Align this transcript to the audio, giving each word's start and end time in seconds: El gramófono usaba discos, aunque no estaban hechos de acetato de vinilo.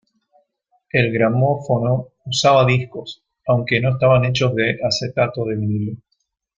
El 0.91 1.13
gramófono 1.13 2.07
usaba 2.25 2.65
discos, 2.65 3.23
aunque 3.45 3.79
no 3.79 3.89
estaban 3.91 4.25
hechos 4.25 4.55
de 4.55 4.79
acetato 4.83 5.45
de 5.45 5.55
vinilo. 5.55 5.97